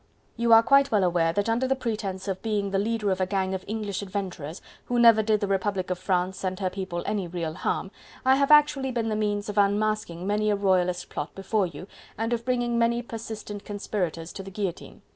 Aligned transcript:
You 0.35 0.51
are 0.51 0.63
quite 0.63 0.89
well 0.89 1.03
aware 1.03 1.31
that 1.31 1.47
under 1.47 1.67
the 1.67 1.75
pretence 1.75 2.27
of 2.27 2.41
being 2.41 2.71
the 2.71 2.79
leader 2.79 3.11
of 3.11 3.21
a 3.21 3.27
gang 3.27 3.53
of 3.53 3.63
English 3.67 4.01
adventurers, 4.01 4.59
who 4.85 4.97
never 4.97 5.21
did 5.21 5.41
the 5.41 5.47
Republic 5.47 5.91
of 5.91 5.99
France 5.99 6.43
and 6.43 6.59
her 6.59 6.71
people 6.71 7.03
any 7.05 7.27
real 7.27 7.53
harm, 7.53 7.91
I 8.25 8.35
have 8.37 8.49
actually 8.49 8.89
been 8.89 9.09
the 9.09 9.15
means 9.15 9.47
of 9.47 9.59
unmasking 9.59 10.25
many 10.25 10.49
a 10.49 10.55
royalist 10.55 11.09
plot 11.09 11.35
before 11.35 11.67
you, 11.67 11.85
and 12.17 12.33
of 12.33 12.43
bringing 12.45 12.79
many 12.79 13.03
persistent 13.03 13.63
conspirators 13.63 14.33
to 14.33 14.41
the 14.41 14.49
guillotine. 14.49 15.03